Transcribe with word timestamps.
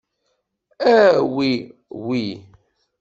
Awi 0.93 1.49
wi. 2.05 2.21